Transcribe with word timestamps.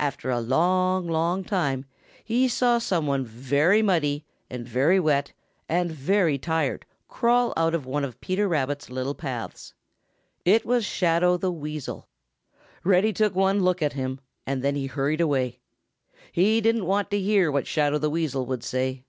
After 0.00 0.28
a 0.28 0.40
long, 0.40 1.06
long 1.06 1.44
time 1.44 1.84
he 2.24 2.48
saw 2.48 2.78
some 2.78 3.06
one 3.06 3.24
very 3.24 3.80
muddy 3.80 4.24
and 4.50 4.66
very 4.66 4.98
wet 4.98 5.34
and 5.68 5.88
very 5.92 6.36
tired 6.36 6.84
crawl 7.06 7.54
out 7.56 7.72
of 7.72 7.86
one 7.86 8.04
of 8.04 8.20
Peter 8.20 8.48
Rabbit's 8.48 8.90
little 8.90 9.14
paths. 9.14 9.72
It 10.44 10.66
was 10.66 10.84
Shadow 10.84 11.36
the 11.36 11.52
Weasel. 11.52 12.08
Reddy 12.82 13.12
took 13.12 13.36
one 13.36 13.58
good 13.58 13.64
look 13.64 13.82
at 13.82 13.92
him 13.92 14.18
and 14.48 14.62
then 14.64 14.74
he 14.74 14.86
hurried 14.88 15.20
away. 15.20 15.60
He 16.32 16.60
didn't 16.60 16.86
want 16.86 17.08
to 17.12 17.20
hear 17.20 17.48
what 17.52 17.68
Shadow 17.68 17.98
the 17.98 18.10
Weasel 18.10 18.46
would 18.46 18.64
say. 18.64 19.04